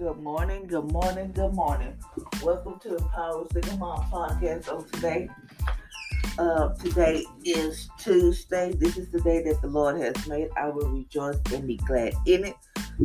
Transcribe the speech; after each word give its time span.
Good 0.00 0.22
morning, 0.22 0.66
good 0.66 0.90
morning, 0.92 1.30
good 1.32 1.52
morning. 1.52 1.94
Welcome 2.42 2.78
to 2.80 2.88
the 2.88 3.02
Power 3.14 3.46
Single 3.52 3.76
Mom 3.76 4.02
podcast 4.10 4.72
on 4.72 4.88
today. 4.88 5.28
Uh, 6.38 6.70
today 6.76 7.22
is 7.44 7.90
Tuesday. 7.98 8.72
This 8.72 8.96
is 8.96 9.10
the 9.10 9.20
day 9.20 9.42
that 9.42 9.60
the 9.60 9.68
Lord 9.68 10.00
has 10.00 10.26
made. 10.26 10.48
I 10.56 10.70
will 10.70 10.88
rejoice 10.88 11.36
and 11.52 11.66
be 11.66 11.76
glad 11.76 12.14
in 12.24 12.46
it. 12.46 12.56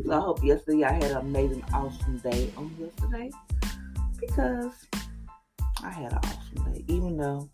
So 0.05 0.13
I 0.13 0.21
hope 0.21 0.41
yesterday 0.41 0.85
I 0.85 0.93
had 0.93 1.11
an 1.11 1.17
amazing, 1.17 1.65
awesome 1.73 2.19
day 2.19 2.49
on 2.55 2.73
yesterday 2.79 3.29
because 4.17 4.87
I 5.83 5.89
had 5.89 6.13
an 6.13 6.19
awesome 6.19 6.73
day, 6.73 6.85
even 6.87 7.17
though 7.17 7.49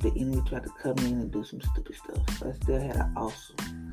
the 0.00 0.12
enemy 0.16 0.42
tried 0.48 0.64
to 0.64 0.70
come 0.82 0.98
in 0.98 1.20
and 1.20 1.30
do 1.30 1.44
some 1.44 1.60
stupid 1.60 1.94
stuff. 1.94 2.42
I 2.42 2.52
still 2.60 2.80
had 2.80 2.96
an 2.96 3.14
awesome 3.16 3.87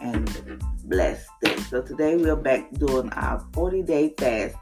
and 0.00 0.62
blessed 0.84 1.28
day. 1.42 1.56
So 1.70 1.82
today 1.82 2.16
we're 2.16 2.36
back 2.36 2.72
doing 2.74 3.10
our 3.12 3.44
40 3.52 3.82
day 3.82 4.14
fast 4.18 4.56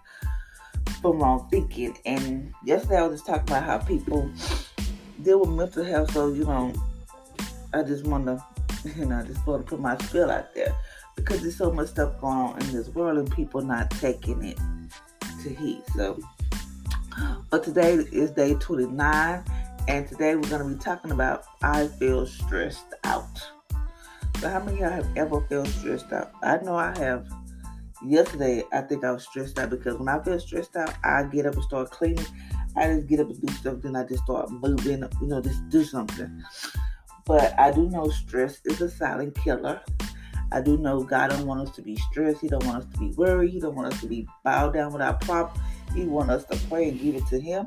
from 1.00 1.18
wrong 1.18 1.48
thinking. 1.50 1.96
And 2.06 2.52
yesterday 2.64 2.98
I 2.98 3.02
was 3.06 3.20
just 3.20 3.26
talking 3.26 3.48
about 3.48 3.64
how 3.64 3.78
people 3.78 4.30
deal 5.22 5.40
with 5.40 5.50
mental 5.50 5.84
health. 5.84 6.12
So, 6.12 6.32
you 6.32 6.44
know, 6.44 6.72
I 7.72 7.82
just 7.82 8.04
want 8.04 8.26
to, 8.26 8.42
you 8.96 9.06
know, 9.06 9.22
just 9.24 9.46
want 9.46 9.66
to 9.66 9.70
put 9.70 9.80
my 9.80 9.96
spiel 9.98 10.30
out 10.30 10.54
there 10.54 10.74
because 11.16 11.42
there's 11.42 11.56
so 11.56 11.70
much 11.70 11.88
stuff 11.88 12.20
going 12.20 12.36
on 12.36 12.60
in 12.62 12.72
this 12.72 12.88
world 12.88 13.18
and 13.18 13.30
people 13.30 13.60
not 13.60 13.90
taking 13.90 14.44
it 14.44 14.58
to 15.42 15.50
heat. 15.50 15.82
So, 15.94 16.20
but 17.50 17.62
today 17.62 17.94
is 17.94 18.30
day 18.30 18.54
29, 18.54 19.44
and 19.88 20.08
today 20.08 20.34
we're 20.34 20.48
going 20.48 20.68
to 20.68 20.76
be 20.76 20.82
talking 20.82 21.10
about 21.10 21.44
I 21.62 21.86
feel 21.86 22.26
stressed 22.26 22.94
out. 23.04 23.46
How 24.44 24.62
many 24.62 24.72
of 24.72 24.80
y'all 24.80 24.90
have 24.90 25.16
ever 25.16 25.40
felt 25.48 25.66
stressed 25.68 26.12
out? 26.12 26.32
I 26.42 26.58
know 26.58 26.76
I 26.76 26.96
have. 26.98 27.26
Yesterday, 28.06 28.62
I 28.72 28.82
think 28.82 29.02
I 29.02 29.12
was 29.12 29.24
stressed 29.24 29.58
out 29.58 29.70
because 29.70 29.96
when 29.96 30.08
I 30.08 30.22
feel 30.22 30.38
stressed 30.38 30.76
out, 30.76 30.94
I 31.02 31.22
get 31.24 31.46
up 31.46 31.54
and 31.54 31.64
start 31.64 31.90
cleaning. 31.90 32.26
I 32.76 32.88
just 32.88 33.06
get 33.06 33.20
up 33.20 33.30
and 33.30 33.40
do 33.40 33.52
stuff, 33.54 33.76
then 33.80 33.96
I 33.96 34.04
just 34.04 34.22
start 34.24 34.50
moving, 34.50 35.02
you 35.20 35.26
know, 35.28 35.40
just 35.40 35.66
do 35.70 35.82
something. 35.82 36.42
But 37.24 37.58
I 37.58 37.70
do 37.72 37.88
know 37.88 38.10
stress 38.10 38.60
is 38.66 38.82
a 38.82 38.90
silent 38.90 39.34
killer. 39.36 39.80
I 40.52 40.60
do 40.60 40.76
know 40.76 41.02
God 41.02 41.30
don't 41.30 41.46
want 41.46 41.66
us 41.66 41.74
to 41.76 41.82
be 41.82 41.96
stressed. 41.96 42.40
He 42.40 42.48
don't 42.48 42.64
want 42.66 42.84
us 42.84 42.92
to 42.92 42.98
be 42.98 43.12
worried. 43.12 43.50
He 43.50 43.60
don't 43.60 43.74
want 43.74 43.94
us 43.94 44.00
to 44.02 44.06
be 44.06 44.28
bowed 44.44 44.74
down 44.74 44.92
with 44.92 45.00
our 45.00 45.14
problem. 45.14 45.58
He 45.94 46.04
want 46.04 46.30
us 46.30 46.44
to 46.46 46.56
pray 46.68 46.90
and 46.90 47.00
give 47.00 47.14
it 47.14 47.26
to 47.28 47.40
Him. 47.40 47.66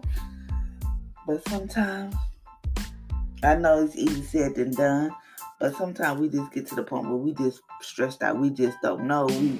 But 1.25 1.47
sometimes, 1.49 2.15
I 3.43 3.55
know 3.55 3.83
it's 3.83 3.95
easy 3.95 4.21
said 4.21 4.55
than 4.55 4.71
done. 4.71 5.11
But 5.59 5.75
sometimes 5.75 6.19
we 6.19 6.29
just 6.29 6.51
get 6.51 6.67
to 6.67 6.75
the 6.75 6.83
point 6.83 7.05
where 7.05 7.15
we 7.15 7.33
just 7.33 7.61
stressed 7.81 8.21
out. 8.21 8.39
We 8.39 8.49
just 8.49 8.77
don't 8.81 9.05
know. 9.05 9.25
We 9.25 9.59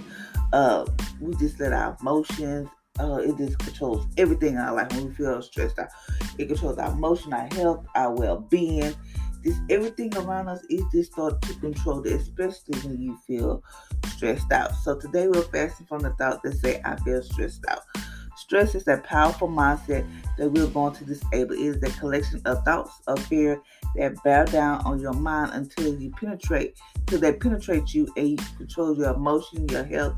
uh 0.54 0.86
we 1.20 1.36
just 1.36 1.60
let 1.60 1.74
our 1.74 1.98
emotions 2.00 2.70
uh 3.00 3.18
it 3.18 3.38
just 3.38 3.60
controls 3.60 4.08
everything 4.18 4.54
in 4.54 4.60
our 4.60 4.74
life 4.74 4.92
when 4.94 5.08
we 5.08 5.14
feel 5.14 5.42
stressed 5.42 5.80
out. 5.80 5.90
It 6.38 6.48
controls 6.48 6.78
our 6.78 6.92
emotion, 6.92 7.34
our 7.34 7.48
health, 7.54 7.86
our 7.96 8.14
well 8.16 8.40
being. 8.40 8.96
Just 9.44 9.62
everything 9.70 10.16
around 10.18 10.50
us 10.50 10.64
is 10.70 10.84
just 10.92 11.14
start 11.14 11.42
to 11.44 11.54
control 11.56 12.04
it, 12.06 12.14
especially 12.14 12.80
when 12.80 13.02
you 13.02 13.18
feel 13.28 13.64
stressed 14.08 14.52
out. 14.52 14.74
So 14.76 15.00
today 15.00 15.28
we're 15.28 15.44
fasting 15.44 15.88
from 15.88 16.00
the 16.00 16.10
thought 16.12 16.44
that 16.44 16.54
say 16.54 16.82
I 16.84 16.96
feel 16.98 17.22
stressed 17.22 17.64
out. 17.70 17.82
Stress 18.36 18.76
is 18.76 18.84
that 18.84 19.04
powerful 19.04 19.48
mindset 19.48 20.08
that 20.38 20.52
we're 20.52 20.68
going 20.68 20.94
to 20.94 21.06
disable. 21.06 21.54
It 21.54 21.60
is 21.60 21.84
a 21.84 22.00
collection 22.00 22.42
of 22.46 22.64
thoughts 22.64 23.02
of 23.08 23.20
fear 23.26 23.62
that 23.98 24.24
bear 24.24 24.46
down 24.46 24.82
on 24.86 25.00
your 25.00 25.14
mind 25.14 25.52
until 25.54 26.00
you 26.00 26.12
penetrate, 26.12 26.78
till 27.08 27.20
they 27.20 27.34
penetrate 27.34 27.94
you 27.94 28.08
and 28.16 28.30
you 28.30 28.38
control 28.58 28.96
your 28.98 29.14
emotion, 29.14 29.68
your 29.70 29.84
health, 29.84 30.16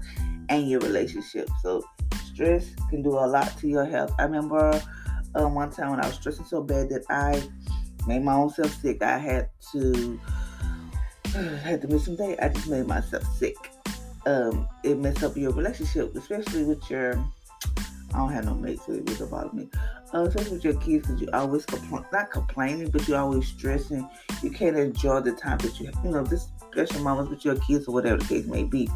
and 0.50 0.70
your 0.70 0.80
relationship. 0.82 1.50
So 1.62 1.84
stress 2.26 2.70
can 2.90 3.02
do 3.02 3.12
a 3.12 3.28
lot 3.28 3.58
to 3.60 3.68
your 3.68 3.86
health. 3.86 4.14
I 4.20 4.24
remember 4.24 4.82
um, 5.36 5.56
one 5.56 5.72
time 5.72 5.92
when 5.92 6.00
I 6.00 6.08
was 6.08 6.16
stressing 6.16 6.46
so 6.46 6.62
bad 6.62 6.90
that 6.90 7.04
I 7.10 7.42
made 8.08 8.24
my 8.24 8.34
own 8.34 8.50
self 8.50 8.74
sick. 8.82 9.02
I 9.04 9.18
had 9.18 9.50
to 9.72 10.20
had 11.64 11.82
to 11.82 11.88
miss 11.88 12.06
some 12.06 12.16
day. 12.16 12.38
I 12.42 12.50
just 12.50 12.68
made 12.68 12.88
myself 12.88 13.24
sick. 13.38 13.56
Um, 14.26 14.68
it 14.84 14.98
messed 14.98 15.24
up 15.24 15.38
your 15.38 15.52
relationship, 15.52 16.16
especially 16.16 16.64
with 16.64 16.90
your 16.90 17.24
I 18.14 18.18
don't 18.18 18.32
have 18.32 18.46
no 18.46 18.56
mates, 18.56 18.86
so 18.86 18.94
it 18.94 19.10
really 19.10 19.30
bother 19.30 19.52
me. 19.54 19.70
Uh, 20.14 20.24
especially 20.24 20.54
with 20.54 20.64
your 20.64 20.74
kids, 20.76 21.06
because 21.06 21.22
you 21.22 21.30
always 21.34 21.66
compl- 21.66 22.12
not 22.12 22.32
complaining, 22.32 22.90
but 22.90 23.08
you 23.08 23.16
always 23.16 23.48
stressing. 23.48 24.08
You 24.42 24.50
can't 24.50 24.78
enjoy 24.78 25.20
the 25.22 25.34
time 25.34 25.60
that 25.60 25.80
you 25.80 25.86
have, 25.88 26.04
you 26.04 26.12
know, 26.12 26.24
this 26.24 26.48
special 26.72 27.04
moments 27.04 27.30
with 27.30 27.46
your 27.46 27.56
kids 27.58 27.88
or 27.88 27.94
whatever 27.94 28.18
the 28.18 28.26
case 28.26 28.46
may 28.48 28.64
be. 28.64 28.90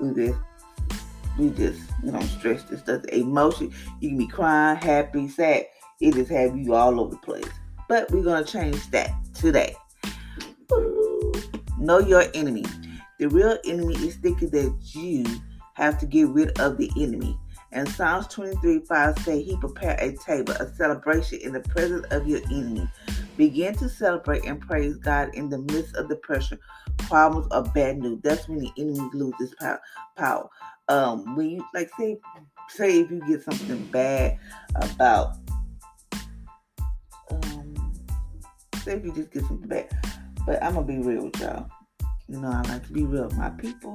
We 0.00 0.14
just, 0.14 0.38
we 1.38 1.50
just, 1.50 1.80
you 2.02 2.10
know, 2.10 2.20
stress 2.20 2.64
this 2.64 2.80
stuff. 2.80 3.04
Emotion, 3.06 3.72
you 4.00 4.10
can 4.10 4.18
be 4.18 4.26
crying, 4.26 4.76
happy, 4.76 5.28
sad. 5.28 5.66
It 6.00 6.14
just 6.14 6.30
have 6.30 6.56
you 6.56 6.74
all 6.74 7.00
over 7.00 7.12
the 7.12 7.16
place. 7.18 7.48
But 7.88 8.10
we're 8.10 8.24
gonna 8.24 8.44
change 8.44 8.90
that 8.90 9.10
today. 9.34 9.74
Know 11.78 12.00
your 12.00 12.24
enemy. 12.34 12.64
The 13.18 13.28
real 13.28 13.58
enemy 13.64 13.94
is 13.96 14.16
thinking 14.16 14.50
that 14.50 14.76
you 14.92 15.24
have 15.74 15.98
to 15.98 16.06
get 16.06 16.28
rid 16.28 16.58
of 16.60 16.76
the 16.76 16.90
enemy. 16.96 17.38
And 17.72 17.88
Psalms 17.88 18.26
23 18.28 18.80
5 18.80 19.18
say, 19.20 19.42
He 19.42 19.56
prepared 19.56 20.00
a 20.00 20.16
table, 20.16 20.54
a 20.54 20.72
celebration 20.74 21.40
in 21.42 21.52
the 21.52 21.60
presence 21.60 22.06
of 22.10 22.26
your 22.26 22.40
enemy. 22.46 22.88
Begin 23.36 23.74
to 23.76 23.88
celebrate 23.88 24.44
and 24.44 24.60
praise 24.60 24.96
God 24.96 25.34
in 25.34 25.50
the 25.50 25.58
midst 25.58 25.94
of 25.96 26.08
the 26.08 26.16
pressure, 26.16 26.58
problems, 26.98 27.46
or 27.50 27.62
bad 27.62 27.98
news. 27.98 28.20
That's 28.22 28.48
when 28.48 28.60
the 28.60 28.72
enemy 28.78 29.10
loses 29.12 29.54
power. 30.16 30.48
Um, 30.88 31.36
when 31.36 31.50
you 31.50 31.64
like 31.74 31.90
say, 31.98 32.18
say 32.70 33.00
if 33.00 33.10
you 33.10 33.20
get 33.28 33.42
something 33.42 33.84
bad 33.92 34.38
about, 34.74 35.34
um, 37.30 37.92
say 38.82 38.94
if 38.94 39.04
you 39.04 39.12
just 39.12 39.30
get 39.30 39.44
something 39.44 39.68
bad, 39.68 39.90
but 40.46 40.62
I'm 40.62 40.74
gonna 40.74 40.86
be 40.86 40.98
real 40.98 41.26
with 41.26 41.38
y'all. 41.40 41.68
You 42.28 42.40
know, 42.40 42.48
I 42.48 42.62
like 42.62 42.86
to 42.86 42.92
be 42.92 43.04
real 43.04 43.24
with 43.24 43.36
my 43.36 43.50
people 43.50 43.92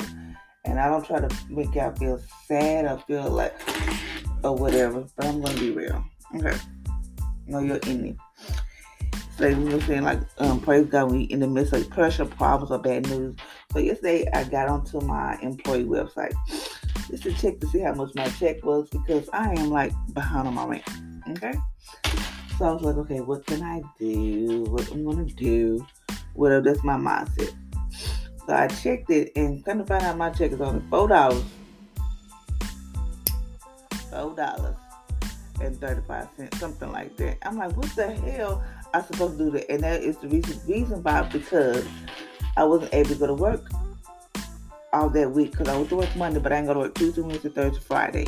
and 0.66 0.80
I 0.80 0.90
don't 0.90 1.06
try 1.06 1.20
to 1.20 1.36
make 1.50 1.76
y'all 1.76 1.94
feel 1.96 2.22
sad 2.48 2.86
or 2.86 2.98
feel 3.00 3.30
like 3.30 3.54
or 4.44 4.56
whatever, 4.56 5.06
but 5.16 5.26
I'm 5.26 5.42
gonna 5.42 5.60
be 5.60 5.72
real. 5.72 6.04
Okay. 6.36 6.58
Know 7.48 7.60
your 7.60 7.80
enemy. 7.84 8.16
So 9.38 9.48
you 9.48 9.56
know 9.56 9.80
saying 9.80 10.04
like 10.04 10.20
um, 10.38 10.60
praise 10.60 10.86
God 10.88 11.12
we 11.12 11.24
in 11.24 11.40
the 11.40 11.48
midst 11.48 11.74
of 11.74 11.90
pressure, 11.90 12.26
problems 12.26 12.72
or 12.72 12.80
bad 12.80 13.10
news. 13.10 13.36
So 13.72 13.80
yesterday 13.80 14.28
I 14.34 14.44
got 14.44 14.70
onto 14.70 15.02
my 15.02 15.38
employee 15.42 15.86
website 15.86 16.34
just 17.10 17.24
to 17.24 17.34
check 17.34 17.60
to 17.60 17.68
see 17.68 17.80
how 17.80 17.94
much 17.94 18.14
my 18.16 18.28
check 18.30 18.64
was 18.64 18.88
because 18.90 19.28
I 19.34 19.54
am 19.54 19.70
like 19.70 19.92
behind 20.14 20.48
on 20.48 20.54
my 20.54 20.66
rent. 20.66 20.84
Okay. 21.32 21.54
So 22.58 22.66
I 22.66 22.72
was 22.72 22.84
like, 22.84 22.96
okay, 22.98 23.20
what 23.20 23.46
can 23.46 23.64
I 23.64 23.82
do? 24.00 24.64
What 24.70 24.90
I'm 24.92 25.04
gonna 25.04 25.26
do? 25.26 25.86
Whatever 26.36 26.62
that's 26.62 26.84
my 26.84 26.96
mindset. 26.96 27.54
So 28.46 28.54
I 28.54 28.68
checked 28.68 29.10
it 29.10 29.32
and 29.36 29.64
come 29.64 29.78
to 29.80 29.86
find 29.86 30.04
out 30.04 30.18
my 30.18 30.30
check 30.30 30.52
is 30.52 30.62
only 30.62 30.84
four 30.90 31.08
dollars. 31.08 31.44
Four 34.10 34.36
dollars. 34.36 34.76
35 35.72 36.28
something 36.58 36.92
like 36.92 37.16
that. 37.18 37.38
I'm 37.44 37.58
like, 37.58 37.76
what 37.78 37.90
the 37.96 38.12
hell 38.12 38.64
I 38.94 39.02
supposed 39.02 39.38
to 39.38 39.46
do 39.46 39.52
that? 39.52 39.72
And 39.72 39.82
that 39.84 40.04
is 40.04 40.18
the 40.18 40.28
reason 40.28 40.60
reason 40.68 41.02
why 41.02 41.22
because 41.24 41.88
I 42.58 42.66
wasn't 42.66 42.94
able 42.94 43.10
to 43.10 43.16
go 43.16 43.28
to 43.28 43.34
work 43.34 43.64
all 44.92 45.10
that 45.10 45.32
week 45.32 45.52
because 45.52 45.68
I 45.68 45.78
was 45.78 45.88
to 45.90 45.96
work 45.96 46.16
Monday, 46.16 46.40
but 46.40 46.52
I 46.52 46.58
ain't 46.58 46.68
to 46.68 46.74
work 46.74 46.96
Tuesday, 46.96 47.22
Wednesday, 47.22 47.50
Thursday, 47.50 47.80
Friday 47.80 48.28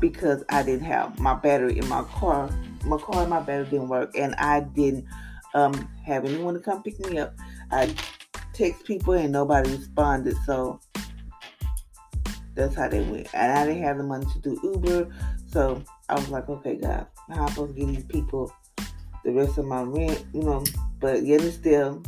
because 0.00 0.44
I 0.48 0.62
didn't 0.62 0.84
have 0.84 1.18
my 1.18 1.34
battery 1.34 1.78
in 1.78 1.88
my 1.88 2.02
car. 2.04 2.50
My 2.84 2.98
car 2.98 3.22
and 3.22 3.30
my 3.30 3.40
battery 3.40 3.66
didn't 3.70 3.88
work, 3.88 4.16
and 4.16 4.34
I 4.36 4.60
didn't 4.60 5.06
um, 5.54 5.88
have 6.04 6.24
anyone 6.24 6.54
to 6.54 6.60
come 6.60 6.82
pick 6.82 6.98
me 7.08 7.18
up. 7.18 7.34
I 7.70 7.94
text 8.58 8.84
people 8.84 9.14
and 9.14 9.32
nobody 9.32 9.70
responded, 9.70 10.36
so 10.44 10.80
that's 12.56 12.74
how 12.74 12.88
they 12.88 13.00
went. 13.02 13.32
And 13.32 13.52
I 13.56 13.64
didn't 13.64 13.84
have 13.84 13.98
the 13.98 14.02
money 14.02 14.26
to 14.32 14.38
do 14.40 14.60
Uber, 14.64 15.08
so 15.46 15.80
I 16.08 16.16
was 16.16 16.28
like, 16.28 16.48
okay, 16.48 16.74
God, 16.74 17.06
how 17.28 17.34
am 17.34 17.42
I 17.44 17.48
supposed 17.50 17.76
to 17.76 17.80
get 17.80 17.94
these 17.94 18.04
people 18.04 18.52
the 19.24 19.32
rest 19.32 19.58
of 19.58 19.64
my 19.64 19.82
rent, 19.82 20.26
you 20.34 20.42
know? 20.42 20.64
But 20.98 21.22
yet 21.22 21.40
and 21.40 21.52
still, 21.52 22.02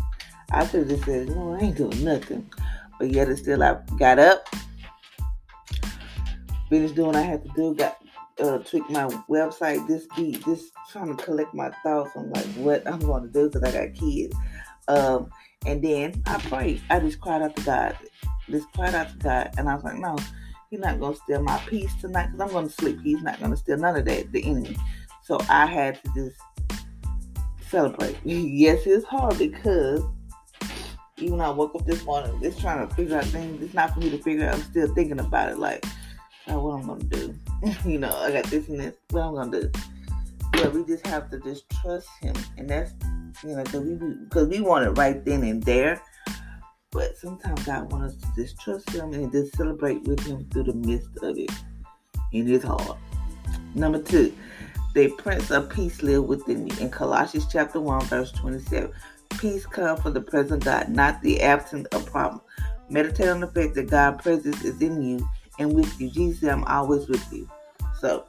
I 0.51 0.67
could 0.67 0.81
have 0.81 0.89
just 0.89 1.05
said, 1.05 1.29
no, 1.29 1.55
I 1.55 1.67
ain't 1.67 1.77
doing 1.77 2.05
nothing. 2.05 2.51
But 2.99 3.11
yet 3.11 3.29
and 3.29 3.39
still, 3.39 3.63
I 3.63 3.79
got 3.97 4.19
up, 4.19 4.49
finished 6.69 6.97
doing 6.97 7.09
what 7.09 7.17
I 7.17 7.23
had 7.23 7.45
to 7.45 7.51
do, 7.55 7.77
got 7.77 7.97
uh, 8.41 8.59
tweak 8.59 8.89
my 8.91 9.05
website 9.29 9.87
this 9.87 10.07
week, 10.19 10.45
just 10.45 10.73
trying 10.91 11.17
to 11.17 11.23
collect 11.23 11.55
my 11.55 11.71
thoughts 11.85 12.11
on 12.17 12.31
like 12.31 12.47
what 12.55 12.87
I'm 12.89 12.99
going 12.99 13.23
to 13.23 13.29
do 13.29 13.49
because 13.49 13.63
I 13.63 13.87
got 13.87 13.95
kids. 13.95 14.35
Um, 14.89 15.31
and 15.67 15.83
then 15.83 16.23
I 16.27 16.39
prayed. 16.39 16.83
I 16.91 17.01
just 17.01 17.21
cried 17.21 17.43
out 17.43 17.57
to 17.57 17.63
God. 17.63 17.97
Just 18.49 18.73
cried 18.73 18.95
out 18.95 19.11
to 19.11 19.17
God, 19.17 19.55
and 19.59 19.69
I 19.69 19.75
was 19.75 19.85
like, 19.85 19.99
no, 19.99 20.17
He's 20.71 20.81
not 20.81 21.01
going 21.01 21.15
to 21.15 21.21
steal 21.21 21.43
my 21.43 21.59
peace 21.67 21.93
tonight 22.01 22.27
because 22.27 22.41
I'm 22.41 22.53
going 22.53 22.69
to 22.69 22.73
sleep. 22.73 23.01
He's 23.03 23.23
not 23.23 23.39
going 23.41 23.51
to 23.51 23.57
steal 23.57 23.77
none 23.77 23.97
of 23.97 24.05
that, 24.05 24.31
the 24.31 24.45
enemy. 24.45 24.77
So 25.25 25.39
I 25.49 25.67
had 25.67 26.03
to 26.03 26.11
just 26.15 26.41
celebrate. 27.69 28.17
yes, 28.25 28.87
it's 28.87 29.05
hard 29.05 29.39
because 29.39 30.03
even 31.17 31.41
I 31.41 31.51
woke 31.51 31.75
up 31.75 31.87
this 31.87 32.05
morning, 32.05 32.41
just 32.41 32.61
trying 32.61 32.87
to 32.87 32.95
figure 32.95 33.19
out 33.19 33.25
things. 33.27 33.63
It's 33.63 33.75
not 33.75 33.95
for 33.95 34.01
me 34.01 34.11
to 34.11 34.19
figure 34.19 34.47
out. 34.47 34.55
I'm 34.55 34.63
still 34.63 34.95
thinking 34.95 35.21
about 35.21 35.51
it. 35.51 35.59
Like, 35.59 35.85
what 36.47 36.75
I'm 36.75 36.87
gonna 36.87 37.05
do. 37.05 37.35
you 37.85 37.99
know, 37.99 38.15
I 38.17 38.33
got 38.33 38.45
this 38.45 38.69
and 38.69 38.81
this. 38.81 38.97
What 39.11 39.23
I'm 39.23 39.35
gonna 39.35 39.61
do. 39.61 39.71
But 40.53 40.73
we 40.73 40.85
just 40.85 41.07
have 41.07 41.31
to 41.31 41.39
just 41.41 41.69
trust 41.83 42.09
Him, 42.21 42.35
and 42.59 42.69
that's 42.69 42.93
you 43.45 43.57
know, 43.57 43.65
because 43.65 43.81
we 43.83 43.95
because 43.95 44.49
we 44.49 44.61
want 44.61 44.87
it 44.87 44.91
right 44.91 45.25
then 45.25 45.43
and 45.43 45.63
there. 45.63 46.01
But 46.93 47.17
sometimes 47.17 47.65
God 47.65 47.93
wants 47.93 48.17
us 48.17 48.21
to 48.23 48.43
just 48.43 48.61
trust 48.61 48.91
Him 48.91 49.13
and 49.13 49.31
just 49.31 49.57
celebrate 49.57 50.03
with 50.05 50.21
Him 50.27 50.49
through 50.51 50.65
the 50.65 50.75
midst 50.75 51.17
of 51.23 51.39
it. 51.39 51.51
And 52.33 52.51
it's 52.51 52.65
hard. 52.65 52.99
Number 53.75 54.03
two, 54.03 54.35
the 54.95 55.09
Prince 55.13 55.51
of 55.51 55.71
Peace 55.71 56.03
live 56.03 56.25
within 56.25 56.67
you. 56.67 56.77
In 56.81 56.91
Colossians 56.91 57.47
chapter 57.51 57.81
1, 57.81 58.03
verse 58.07 58.33
27, 58.33 58.91
peace 59.39 59.67
comes 59.67 60.01
from 60.03 60.15
the 60.15 60.21
present 60.21 60.65
God, 60.65 60.89
not 60.89 61.23
the 61.23 61.41
absence 61.43 61.87
of 61.89 62.07
problem. 62.07 62.41
Meditate 62.89 63.29
on 63.29 63.41
the 63.41 63.47
fact 63.47 63.75
that 63.77 63.89
God's 63.89 64.23
presence 64.23 64.65
is 64.65 64.83
in 64.83 65.01
you 65.01 65.29
and 65.61 65.73
with 65.73 66.01
you. 66.01 66.11
Jesus 66.11 66.49
I'm 66.49 66.65
always 66.65 67.07
with 67.07 67.25
you. 67.33 67.49
So 68.01 68.27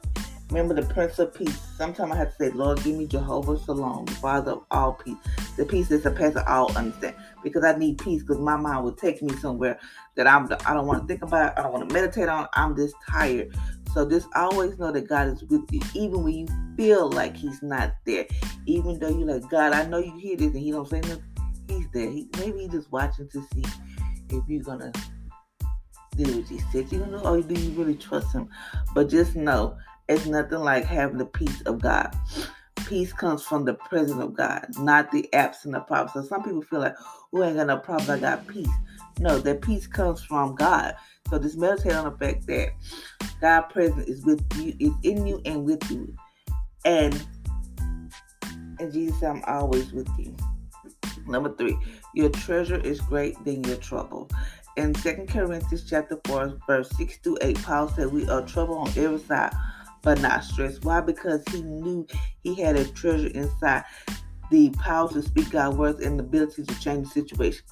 Remember 0.52 0.74
the 0.74 0.86
Prince 0.92 1.18
of 1.18 1.32
Peace. 1.32 1.58
Sometimes 1.78 2.12
I 2.12 2.16
have 2.16 2.28
to 2.28 2.34
say, 2.36 2.50
Lord, 2.50 2.84
give 2.84 2.94
me 2.94 3.06
Jehovah 3.06 3.58
Shalom, 3.64 4.06
Father 4.06 4.52
of 4.52 4.64
all 4.70 4.92
peace. 4.92 5.16
The 5.56 5.64
peace 5.64 5.88
that 5.88 6.02
surpasses 6.02 6.42
all 6.46 6.76
understanding. 6.76 7.18
Because 7.42 7.64
I 7.64 7.74
need 7.78 7.96
peace 7.96 8.20
because 8.20 8.38
my 8.38 8.56
mind 8.56 8.84
will 8.84 8.92
take 8.92 9.22
me 9.22 9.34
somewhere 9.36 9.80
that 10.14 10.26
I'm 10.26 10.52
I 10.66 10.74
don't 10.74 10.86
want 10.86 11.00
to 11.00 11.08
think 11.08 11.22
about, 11.22 11.58
I 11.58 11.62
don't 11.62 11.72
want 11.72 11.88
to 11.88 11.94
meditate 11.94 12.28
on. 12.28 12.48
I'm 12.52 12.76
just 12.76 12.94
tired. 13.08 13.56
So 13.94 14.06
just 14.06 14.28
always 14.34 14.78
know 14.78 14.92
that 14.92 15.08
God 15.08 15.28
is 15.28 15.42
with 15.44 15.62
you, 15.72 15.80
even 15.94 16.22
when 16.22 16.34
you 16.34 16.46
feel 16.76 17.08
like 17.08 17.34
He's 17.34 17.62
not 17.62 17.94
there. 18.04 18.26
Even 18.66 18.98
though 18.98 19.08
you're 19.08 19.26
like, 19.26 19.48
God, 19.48 19.72
I 19.72 19.86
know 19.86 20.00
you 20.00 20.18
hear 20.18 20.36
this 20.36 20.52
and 20.52 20.58
He 20.58 20.70
don't 20.70 20.86
say 20.86 21.00
nothing. 21.00 21.24
He's 21.66 21.86
there. 21.94 22.10
He, 22.10 22.28
maybe 22.38 22.58
He's 22.58 22.72
just 22.72 22.92
watching 22.92 23.26
to 23.30 23.42
see 23.54 23.64
if 24.28 24.44
you're 24.46 24.62
gonna 24.62 24.92
do 26.14 26.24
what 26.24 26.46
He 26.46 26.58
said. 26.58 26.92
You 26.92 26.98
gonna 26.98 27.22
know, 27.22 27.36
or 27.36 27.40
do 27.40 27.54
you 27.54 27.70
really 27.70 27.96
trust 27.96 28.34
Him? 28.34 28.50
But 28.94 29.08
just 29.08 29.34
know 29.34 29.78
it's 30.12 30.26
nothing 30.26 30.60
like 30.60 30.84
having 30.84 31.18
the 31.18 31.26
peace 31.26 31.62
of 31.62 31.80
God. 31.80 32.14
Peace 32.86 33.12
comes 33.12 33.42
from 33.42 33.64
the 33.64 33.74
presence 33.74 34.20
of 34.20 34.34
God, 34.34 34.66
not 34.78 35.10
the 35.10 35.32
absence 35.32 35.74
of 35.74 35.86
problems. 35.86 36.12
So 36.12 36.22
some 36.22 36.42
people 36.42 36.62
feel 36.62 36.80
like, 36.80 36.94
I 37.34 37.40
ain't 37.40 37.56
got 37.56 37.66
no 37.66 37.78
problem, 37.78 38.10
I 38.10 38.18
got 38.20 38.46
peace. 38.46 38.68
No, 39.18 39.38
that 39.38 39.62
peace 39.62 39.86
comes 39.86 40.22
from 40.22 40.54
God. 40.54 40.96
So 41.30 41.38
just 41.38 41.56
meditate 41.56 41.92
on 41.92 42.04
the 42.04 42.18
fact 42.18 42.46
that 42.46 42.70
God's 43.40 43.72
presence 43.72 44.08
is 44.08 44.24
with 44.24 44.44
you, 44.56 44.74
is 44.78 44.92
in 45.02 45.26
you 45.26 45.40
and 45.44 45.64
with 45.64 45.90
you. 45.90 46.14
And 46.84 47.26
and 48.78 48.92
Jesus 48.92 49.22
I'm 49.22 49.42
always 49.46 49.92
with 49.92 50.08
you. 50.18 50.36
Number 51.26 51.54
three, 51.54 51.78
your 52.14 52.30
treasure 52.30 52.80
is 52.80 53.00
great 53.00 53.42
than 53.44 53.62
your 53.64 53.76
trouble. 53.76 54.28
In 54.76 54.94
2 54.94 55.26
Corinthians 55.28 55.84
chapter 55.88 56.18
4, 56.24 56.58
verse 56.66 56.90
6 56.96 57.18
to 57.18 57.38
8, 57.42 57.62
Paul 57.62 57.88
said, 57.88 58.10
We 58.10 58.28
are 58.28 58.42
trouble 58.42 58.78
on 58.78 58.88
every 58.96 59.18
side, 59.18 59.54
but 60.02 60.20
not 60.20 60.44
stressed. 60.44 60.84
Why? 60.84 61.00
Because 61.00 61.42
he 61.50 61.62
knew 61.62 62.06
he 62.42 62.54
had 62.54 62.76
a 62.76 62.84
treasure 62.84 63.28
inside 63.28 63.84
the 64.50 64.70
power 64.70 65.08
to 65.12 65.22
speak 65.22 65.50
God's 65.50 65.76
words 65.76 66.00
and 66.00 66.18
the 66.18 66.24
ability 66.24 66.64
to 66.64 66.80
change 66.80 67.08
the 67.08 67.22
situation. 67.22 67.62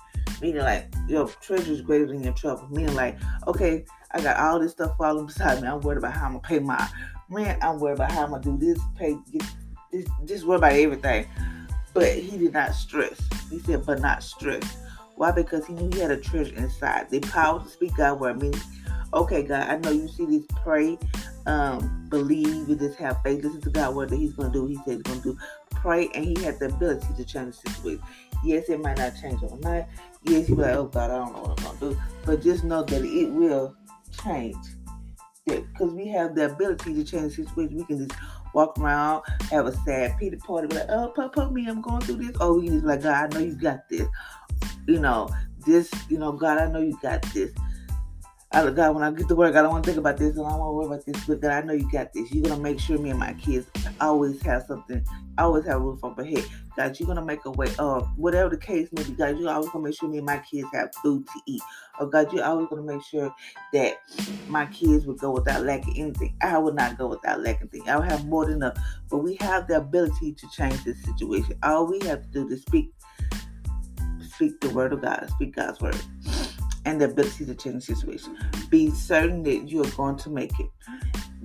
Meaning, 0.40 0.62
like, 0.62 0.92
your 1.08 1.28
treasure 1.28 1.72
is 1.72 1.82
greater 1.82 2.06
than 2.06 2.22
your 2.22 2.32
trouble. 2.32 2.66
Meaning, 2.70 2.94
like, 2.94 3.18
okay, 3.46 3.84
I 4.12 4.20
got 4.20 4.38
all 4.38 4.58
this 4.58 4.72
stuff 4.72 4.96
falling 4.96 5.26
beside 5.26 5.60
me. 5.60 5.68
I'm 5.68 5.80
worried 5.80 5.98
about 5.98 6.14
how 6.14 6.26
I'm 6.26 6.32
going 6.32 6.42
to 6.42 6.48
pay 6.48 6.58
my 6.60 6.88
rent. 7.28 7.62
I'm 7.62 7.78
worried 7.78 7.94
about 7.94 8.12
how 8.12 8.24
I'm 8.24 8.30
going 8.30 8.42
to 8.42 8.50
do 8.50 8.56
this, 8.58 8.82
pay, 8.96 9.16
get, 9.30 9.42
this, 9.92 10.06
just 10.24 10.46
worried 10.46 10.58
about 10.58 10.72
everything. 10.72 11.26
But 11.92 12.14
he 12.14 12.38
did 12.38 12.52
not 12.52 12.74
stress. 12.74 13.20
He 13.50 13.58
said, 13.58 13.84
but 13.84 14.00
not 14.00 14.22
stress. 14.22 14.78
Why? 15.16 15.32
Because 15.32 15.66
he 15.66 15.74
knew 15.74 15.90
he 15.92 16.00
had 16.00 16.12
a 16.12 16.16
treasure 16.16 16.54
inside. 16.54 17.10
The 17.10 17.20
power 17.20 17.62
to 17.62 17.68
speak 17.68 17.94
God's 17.96 18.20
word 18.20 18.40
means, 18.40 18.62
okay, 19.12 19.42
God, 19.42 19.68
I 19.68 19.76
know 19.76 19.90
you 19.90 20.08
see 20.08 20.24
this, 20.24 20.44
pray 20.62 20.98
um, 21.46 22.06
believe 22.08 22.68
and 22.68 22.78
just 22.78 22.98
have 22.98 23.20
faith. 23.22 23.44
Listen 23.44 23.60
to 23.62 23.70
God, 23.70 23.94
what 23.94 24.10
He's 24.10 24.32
going 24.32 24.52
to 24.52 24.58
do. 24.58 24.66
He 24.66 24.76
said 24.76 24.96
He's 24.96 25.02
going 25.02 25.22
to 25.22 25.32
do. 25.32 25.38
Pray, 25.70 26.08
and 26.14 26.24
He 26.24 26.42
has 26.44 26.58
the 26.58 26.66
ability 26.66 27.06
to 27.16 27.24
change 27.24 27.56
the 27.58 27.70
situation. 27.70 28.02
Yes, 28.44 28.68
it 28.68 28.80
might 28.80 28.98
not 28.98 29.14
change 29.20 29.42
overnight. 29.42 29.86
Yes, 30.24 30.48
you're 30.48 30.58
like, 30.58 30.74
oh 30.74 30.84
God, 30.84 31.10
I 31.10 31.16
don't 31.16 31.32
know 31.32 31.42
what 31.42 31.58
I'm 31.58 31.64
going 31.64 31.78
to 31.78 31.90
do. 31.90 32.02
But 32.24 32.42
just 32.42 32.64
know 32.64 32.82
that 32.82 33.04
it 33.04 33.30
will 33.30 33.76
change. 34.22 34.56
Because 35.46 35.92
we 35.92 36.06
have 36.08 36.34
the 36.34 36.52
ability 36.52 36.94
to 36.94 37.04
change 37.04 37.36
the 37.36 37.44
situation. 37.44 37.76
We 37.76 37.84
can 37.84 38.06
just 38.06 38.20
walk 38.54 38.78
around, 38.78 39.22
have 39.50 39.66
a 39.66 39.72
sad 39.84 40.18
pity 40.18 40.36
party, 40.36 40.68
be 40.68 40.76
like, 40.76 40.86
oh, 40.90 41.12
pop, 41.14 41.34
pop 41.34 41.52
me, 41.52 41.66
I'm 41.66 41.80
going 41.80 42.00
through 42.02 42.16
this. 42.16 42.36
Or 42.40 42.58
we 42.58 42.68
just 42.68 42.84
like, 42.84 43.02
God, 43.02 43.34
I 43.34 43.38
know 43.38 43.44
you 43.44 43.54
got 43.54 43.88
this. 43.88 44.06
You 44.86 45.00
know, 45.00 45.28
this, 45.66 45.90
you 46.08 46.18
know, 46.18 46.32
God, 46.32 46.58
I 46.58 46.70
know 46.70 46.80
you 46.80 46.98
got 47.02 47.22
this. 47.34 47.50
I, 48.52 48.68
God, 48.70 48.96
when 48.96 49.04
I 49.04 49.12
get 49.12 49.28
to 49.28 49.36
work, 49.36 49.54
I 49.54 49.62
don't 49.62 49.70
want 49.70 49.84
to 49.84 49.90
think 49.90 50.00
about 50.00 50.16
this 50.16 50.36
and 50.36 50.44
I 50.44 50.50
don't 50.50 50.58
want 50.58 50.70
to 50.70 50.72
worry 50.72 50.86
about 50.86 51.06
this. 51.06 51.24
But 51.24 51.40
God, 51.40 51.52
I 51.52 51.60
know 51.64 51.72
you 51.72 51.88
got 51.92 52.12
this. 52.12 52.32
You're 52.32 52.42
gonna 52.42 52.60
make 52.60 52.80
sure 52.80 52.98
me 52.98 53.10
and 53.10 53.18
my 53.18 53.32
kids 53.34 53.68
always 54.00 54.42
have 54.42 54.64
something, 54.66 55.04
always 55.38 55.64
have 55.66 55.76
a 55.76 55.78
roof 55.78 56.00
over 56.02 56.24
head. 56.24 56.44
God, 56.76 56.98
you're 56.98 57.06
gonna 57.06 57.24
make 57.24 57.44
a 57.44 57.52
way. 57.52 57.68
Uh, 57.78 58.00
whatever 58.16 58.50
the 58.50 58.56
case 58.56 58.88
may 58.90 59.04
be, 59.04 59.12
God, 59.12 59.38
you're 59.38 59.50
always 59.50 59.70
gonna 59.70 59.84
make 59.84 59.96
sure 59.96 60.08
me 60.08 60.16
and 60.16 60.26
my 60.26 60.38
kids 60.38 60.66
have 60.72 60.92
food 60.96 61.24
to 61.28 61.40
eat. 61.46 61.62
Oh 62.00 62.06
God, 62.06 62.32
you're 62.32 62.44
always 62.44 62.66
gonna 62.68 62.82
make 62.82 63.04
sure 63.04 63.32
that 63.72 63.98
my 64.48 64.66
kids 64.66 65.06
would 65.06 65.18
go 65.18 65.30
without 65.30 65.62
lacking 65.62 65.96
anything. 65.96 66.34
I 66.42 66.58
would 66.58 66.74
not 66.74 66.98
go 66.98 67.06
without 67.06 67.42
lacking 67.42 67.68
anything. 67.72 67.88
I 67.88 67.98
would 67.98 68.10
have 68.10 68.26
more 68.26 68.46
than 68.46 68.56
enough. 68.56 68.76
But 69.08 69.18
we 69.18 69.36
have 69.36 69.68
the 69.68 69.76
ability 69.76 70.32
to 70.32 70.48
change 70.50 70.82
this 70.82 71.00
situation. 71.04 71.56
All 71.62 71.86
we 71.86 72.00
have 72.04 72.22
to 72.22 72.28
do 72.28 72.48
is 72.48 72.62
speak, 72.62 72.92
speak 74.28 74.60
the 74.60 74.70
word 74.70 74.92
of 74.92 75.02
God, 75.02 75.28
speak 75.30 75.54
God's 75.54 75.80
word 75.80 75.96
and 76.90 77.00
the 77.00 77.04
ability 77.06 77.46
to 77.46 77.54
change 77.54 77.86
the 77.86 77.94
situation. 77.94 78.36
Be 78.68 78.90
certain 78.90 79.42
that 79.44 79.68
you 79.68 79.82
are 79.82 79.90
going 79.90 80.16
to 80.16 80.30
make 80.30 80.58
it. 80.58 80.68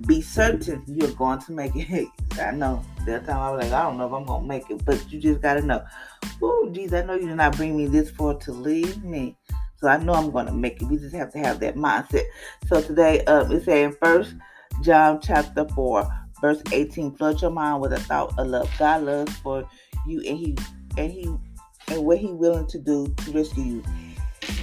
Be 0.06 0.20
certain 0.20 0.82
you're 0.86 1.12
going 1.12 1.38
to 1.40 1.52
make 1.52 1.72
it. 1.74 2.08
I 2.40 2.50
know 2.50 2.84
that 3.06 3.26
time 3.26 3.38
I 3.38 3.50
was 3.50 3.62
like, 3.64 3.72
I 3.72 3.82
don't 3.84 3.96
know 3.96 4.06
if 4.06 4.12
I'm 4.12 4.24
gonna 4.24 4.46
make 4.46 4.68
it, 4.70 4.84
but 4.84 5.10
you 5.10 5.20
just 5.20 5.40
gotta 5.40 5.62
know. 5.62 5.84
Oh, 6.42 6.68
geez, 6.72 6.92
I 6.92 7.02
know 7.02 7.14
you 7.14 7.28
did 7.28 7.36
not 7.36 7.56
bring 7.56 7.76
me 7.76 7.86
this 7.86 8.10
far 8.10 8.34
to 8.34 8.52
leave 8.52 9.02
me. 9.02 9.36
So 9.76 9.88
I 9.88 9.98
know 9.98 10.14
I'm 10.14 10.30
gonna 10.30 10.52
make 10.52 10.82
it. 10.82 10.86
We 10.86 10.96
just 10.96 11.14
have 11.14 11.32
to 11.32 11.38
have 11.38 11.60
that 11.60 11.76
mindset. 11.76 12.24
So 12.66 12.82
today, 12.82 13.24
um, 13.24 13.50
it's 13.52 13.64
saying 13.64 13.96
first 14.02 14.34
John 14.82 15.20
chapter 15.22 15.66
four, 15.68 16.06
verse 16.40 16.62
18. 16.72 17.16
Flood 17.16 17.40
your 17.40 17.52
mind 17.52 17.80
with 17.80 17.92
a 17.92 18.00
thought 18.00 18.38
of 18.38 18.48
love. 18.48 18.70
God 18.78 19.04
loves 19.04 19.34
for 19.36 19.68
you 20.06 20.22
and 20.26 20.36
he 20.36 20.56
and 20.98 21.10
he 21.10 21.24
and 21.88 22.04
what 22.04 22.18
he 22.18 22.32
willing 22.32 22.66
to 22.66 22.78
do 22.78 23.06
to 23.18 23.30
rescue 23.32 23.64
you 23.64 23.84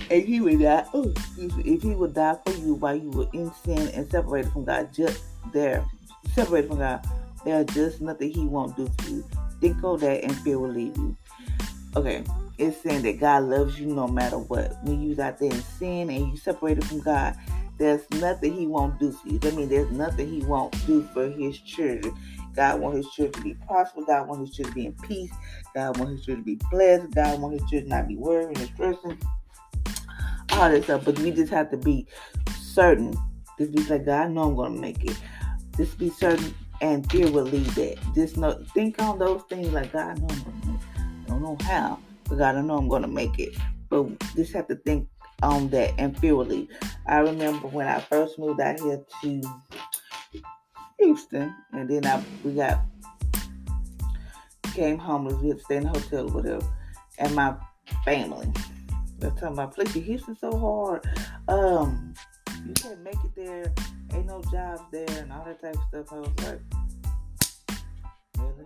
and 0.10 0.24
he 0.24 0.42
would 0.42 0.60
die. 0.60 0.86
Oh, 0.94 1.14
if 1.38 1.82
he 1.82 1.96
would 1.96 2.14
die 2.14 2.38
for 2.46 2.54
you 2.54 2.76
while 2.76 2.96
you 2.96 3.10
were 3.10 3.30
in 3.34 3.52
sin 3.64 3.90
and 3.90 4.10
separated 4.10 4.52
from 4.52 4.66
God, 4.66 4.94
just 4.94 5.24
there, 5.52 5.86
separated 6.34 6.68
from 6.68 6.80
God, 6.80 7.06
there's 7.46 7.66
just 7.68 8.02
nothing 8.02 8.32
He 8.32 8.46
won't 8.46 8.76
do 8.76 8.90
for 9.00 9.10
you. 9.10 9.24
Think 9.60 9.84
of 9.84 10.00
that, 10.02 10.24
and 10.24 10.36
fear 10.40 10.60
will 10.60 10.70
leave 10.70 10.96
you. 10.98 11.16
Okay, 11.96 12.24
it's 12.58 12.82
saying 12.82 13.04
that 13.04 13.20
God 13.20 13.44
loves 13.44 13.80
you 13.80 13.88
no 13.88 14.08
matter 14.08 14.38
what. 14.38 14.84
When 14.84 15.02
you 15.02 15.20
out 15.22 15.40
there 15.40 15.52
in 15.52 15.62
sin 15.62 16.10
and 16.10 16.32
you 16.32 16.38
separated 16.38 16.86
from 16.86 17.02
God, 17.02 17.36
there's 17.78 18.10
nothing 18.12 18.54
he 18.54 18.68
won't 18.68 19.00
do 19.00 19.12
for 19.12 19.28
you. 19.28 19.40
That 19.40 19.56
means 19.56 19.70
there's 19.70 19.92
nothing 19.92 20.30
he 20.30 20.46
won't 20.46 20.74
do 20.86 21.04
for 21.14 21.30
his 21.30 21.58
children. 21.60 22.16
God 22.56 22.80
wants 22.80 22.98
his 22.98 23.14
children 23.14 23.34
to 23.34 23.42
be 23.42 23.54
prosperous. 23.66 24.06
God 24.06 24.28
wants 24.28 24.50
his 24.50 24.56
children 24.58 24.74
to 24.74 24.80
be 24.80 24.86
in 24.86 24.94
peace. 25.08 25.32
God 25.74 25.98
wants 25.98 26.14
his 26.14 26.26
children 26.26 26.44
to 26.44 26.46
be 26.46 26.68
blessed. 26.70 27.12
God 27.12 27.40
wants 27.40 27.62
his 27.62 27.70
children 27.70 27.90
not 27.90 28.08
be 28.08 28.16
worrying 28.16 28.58
and 28.58 28.70
stressing. 28.70 29.18
All 30.54 30.70
that 30.70 30.84
stuff. 30.84 31.06
But 31.06 31.20
we 31.20 31.32
just 31.32 31.52
have 31.52 31.70
to 31.72 31.78
be 31.78 32.08
certain. 32.60 33.14
Just 33.58 33.72
be 33.72 33.84
like, 33.84 34.06
God, 34.06 34.22
I 34.22 34.28
know 34.28 34.44
I'm 34.44 34.74
to 34.74 34.80
make 34.80 35.04
it. 35.04 35.18
Just 35.78 35.98
be 35.98 36.10
certain 36.10 36.54
and 36.82 37.10
fear 37.10 37.32
will 37.32 37.46
lead 37.46 37.66
that. 37.68 37.98
Just 38.14 38.38
know, 38.38 38.64
think 38.74 39.02
on 39.02 39.18
those 39.18 39.42
things 39.44 39.72
like, 39.72 39.94
God, 39.94 40.18
I 40.18 40.20
know 40.20 40.28
I'm 40.30 40.44
to 40.44 40.68
make 40.68 40.76
it. 40.76 40.82
I 40.98 41.30
don't 41.30 41.42
know 41.42 41.58
how, 41.62 42.00
but 42.28 42.38
God, 42.38 42.56
I 42.56 42.62
know 42.62 42.78
I'm 42.78 42.90
to 43.02 43.08
make 43.08 43.40
it. 43.40 43.56
But 43.90 44.20
just 44.36 44.54
have 44.54 44.68
to 44.68 44.76
think 44.76 45.08
on 45.42 45.70
that 45.70 45.94
and 45.98 46.18
fear 46.20 46.36
will 46.36 46.46
lead. 46.46 46.68
I 47.08 47.20
remember 47.20 47.68
when 47.68 47.88
I 47.88 48.00
first 48.00 48.38
moved 48.38 48.60
out 48.60 48.80
here 48.80 49.04
to 49.22 49.42
Houston, 51.00 51.56
and 51.72 51.90
then 51.90 52.06
I 52.06 52.24
we 52.44 52.54
got 52.54 52.82
came 54.74 54.98
homeless. 54.98 55.36
We 55.42 55.50
had 55.50 55.58
to 55.60 55.64
stay 55.64 55.78
in 55.78 55.86
a 55.86 55.90
hotel 55.90 56.30
or 56.30 56.34
whatever, 56.34 56.68
and 57.18 57.36
my 57.36 57.56
family. 58.04 58.52
They're 59.24 59.32
talking 59.32 59.54
about, 59.54 59.74
please, 59.74 59.94
Houston's 59.94 60.42
so 60.42 60.52
hard. 60.58 61.08
Um, 61.48 62.14
you 62.68 62.74
can't 62.74 63.02
make 63.04 63.16
it 63.24 63.34
there. 63.38 63.74
Ain't 64.14 64.26
no 64.26 64.42
jobs 64.52 64.82
there, 64.92 65.06
and 65.12 65.32
all 65.32 65.46
that 65.46 65.62
type 65.62 65.78
of 65.94 66.08
stuff. 66.08 66.12
I 66.12 66.20
was 66.20 66.30
like, 66.44 66.60
really? 68.38 68.66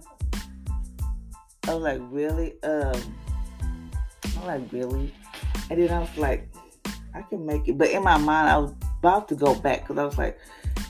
I 1.67 1.73
was 1.75 1.83
like, 1.83 2.01
really? 2.09 2.63
Um, 2.63 3.15
I'm 4.39 4.47
like, 4.47 4.71
really? 4.71 5.13
And 5.69 5.79
then 5.79 5.91
I 5.91 5.99
was 5.99 6.17
like, 6.17 6.49
I 7.13 7.21
can 7.21 7.45
make 7.45 7.67
it. 7.67 7.77
But 7.77 7.91
in 7.91 8.01
my 8.01 8.17
mind, 8.17 8.49
I 8.49 8.57
was 8.57 8.73
about 8.97 9.27
to 9.27 9.35
go 9.35 9.53
back 9.53 9.81
because 9.81 9.99
I 9.99 10.05
was 10.05 10.17
like, 10.17 10.39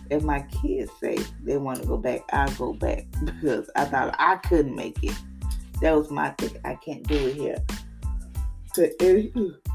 if 0.10 0.24
my 0.24 0.44
kids 0.44 0.90
say 1.02 1.18
they 1.44 1.58
want 1.58 1.82
to 1.82 1.88
go 1.88 1.98
back, 1.98 2.22
I'll 2.32 2.50
go 2.54 2.72
back 2.72 3.04
because 3.26 3.70
I 3.76 3.84
thought 3.84 4.16
I 4.18 4.38
couldn't 4.38 4.78
make 4.78 5.04
it. 5.04 5.14
That 5.82 5.94
was 5.94 6.10
my 6.10 6.30
thing. 6.30 6.58
I 6.64 6.76
can't 6.76 7.06
do 7.06 7.16
it 7.16 7.36
here. 7.36 7.58
But 8.77 8.91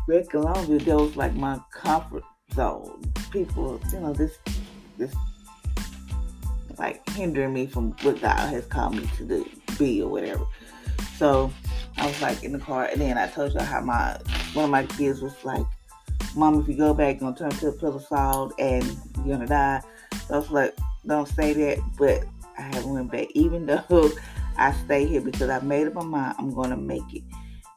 Red 0.06 0.30
Columbia, 0.30 0.78
that 0.78 0.96
was 0.96 1.16
like 1.16 1.34
my 1.34 1.58
comfort 1.72 2.22
zone. 2.54 3.02
People, 3.32 3.80
you 3.92 3.98
know, 3.98 4.12
this, 4.12 4.38
this, 4.96 5.12
like 6.78 7.06
hindering 7.10 7.52
me 7.52 7.66
from 7.66 7.96
what 8.02 8.20
God 8.20 8.48
has 8.50 8.64
called 8.66 8.94
me 8.94 9.10
to 9.16 9.24
do, 9.24 9.50
be 9.76 10.00
or 10.02 10.08
whatever. 10.08 10.46
So 11.16 11.52
I 11.96 12.06
was 12.06 12.22
like 12.22 12.44
in 12.44 12.52
the 12.52 12.60
car, 12.60 12.84
and 12.84 13.00
then 13.00 13.18
I 13.18 13.26
told 13.26 13.54
you 13.54 13.60
how 13.60 13.80
my 13.80 14.18
one 14.52 14.66
of 14.66 14.70
my 14.70 14.86
kids 14.86 15.20
was 15.20 15.34
like, 15.44 15.66
"Mom, 16.36 16.60
if 16.60 16.68
you 16.68 16.76
go 16.76 16.94
back, 16.94 17.20
you're 17.20 17.32
gonna 17.32 17.50
turn 17.50 17.58
to 17.58 17.68
a 17.68 17.72
pillar 17.72 17.96
of 17.96 18.04
salt, 18.04 18.54
and 18.60 18.84
you're 19.24 19.36
gonna 19.36 19.48
die." 19.48 19.82
So 20.28 20.34
I 20.34 20.38
was 20.38 20.50
like, 20.52 20.78
don't 21.04 21.26
say 21.26 21.52
that, 21.54 21.78
but 21.98 22.22
I 22.56 22.62
haven't 22.62 22.94
went 22.94 23.10
back. 23.10 23.26
Even 23.34 23.66
though 23.66 24.12
I 24.56 24.72
stay 24.84 25.06
here 25.06 25.20
because 25.20 25.50
I 25.50 25.58
made 25.58 25.88
up 25.88 25.94
my 25.94 26.04
mind 26.04 26.36
I'm 26.38 26.54
gonna 26.54 26.76
make 26.76 27.12
it. 27.12 27.24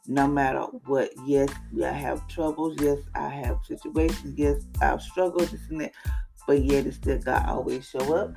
No 0.08 0.28
matter 0.28 0.62
what. 0.86 1.10
Yes, 1.26 1.50
I 1.84 1.92
have 1.92 2.28
troubles. 2.28 2.78
Yes, 2.80 3.00
I 3.16 3.28
have 3.28 3.60
situations. 3.66 4.38
Yes, 4.38 4.62
I've 4.82 5.02
struggled, 5.02 5.50
this 5.50 5.62
and 5.70 5.82
that. 5.82 5.94
But 6.46 6.64
yet 6.64 6.86
it's 6.86 6.98
still 6.98 7.18
God 7.18 7.48
always 7.48 7.90
show 7.90 8.16
up. 8.16 8.34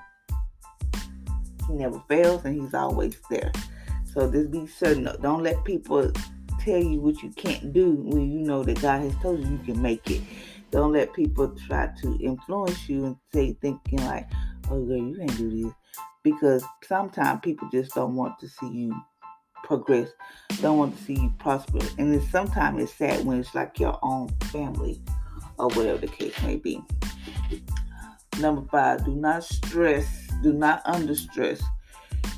He 1.67 1.75
never 1.75 2.03
fails 2.09 2.45
and 2.47 2.61
he's 2.61 2.73
always 2.73 3.17
there. 3.29 3.53
So 4.15 4.31
just 4.31 4.51
be 4.51 4.67
certain. 4.67 5.09
Don't 5.21 5.43
let 5.43 5.63
people 5.65 6.11
tell 6.61 6.83
you 6.83 7.01
what 7.01 7.23
you 7.23 7.31
can't 7.31 7.73
do 7.75 7.93
when 7.93 8.33
you 8.33 8.41
know 8.41 8.63
that 8.63 8.81
God 8.81 9.03
has 9.03 9.15
told 9.17 9.41
you 9.41 9.51
you 9.51 9.59
can 9.59 9.83
make 9.83 10.11
it. 10.11 10.23
Don't 10.71 10.93
let 10.93 11.13
people 11.13 11.55
try 11.67 11.91
to 12.03 12.19
influence 12.19 12.89
you 12.89 13.05
and 13.05 13.17
say 13.33 13.53
thinking 13.61 14.05
like, 14.07 14.27
"Oh, 14.71 14.83
girl, 14.85 14.97
you 14.97 15.17
can't 15.17 15.37
do 15.37 15.65
this," 15.65 15.73
because 16.23 16.65
sometimes 16.83 17.41
people 17.43 17.69
just 17.71 17.95
don't 17.95 18.17
want 18.17 18.39
to 18.39 18.49
see 18.49 18.69
you 18.69 18.95
progress, 19.69 20.09
don't 20.63 20.79
want 20.79 20.97
to 20.97 21.05
see 21.05 21.13
you 21.13 21.33
prosper, 21.39 21.79
and 21.99 22.13
it's 22.13 22.29
sometimes 22.31 22.83
it's 22.83 22.95
sad 22.95 23.25
when 23.25 23.39
it's 23.39 23.55
like 23.55 23.79
your 23.79 23.99
own 24.03 24.29
family 24.51 25.01
or 25.59 25.69
whatever 25.69 25.99
the 25.99 26.09
case 26.09 26.35
may 26.43 26.57
be. 26.57 26.83
Number 28.41 28.63
five, 28.71 29.05
do 29.05 29.15
not 29.15 29.45
stress, 29.45 30.27
do 30.43 30.55
not 30.55 30.81
under 30.87 31.15
stress. 31.15 31.63